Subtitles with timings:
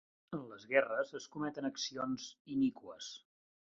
[0.37, 3.17] En les guerres es cometen accions iniqües.